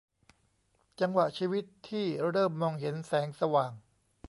[0.99, 3.71] จังหวะชีวิตที่เริ่มมองเห็นแสงสว่าง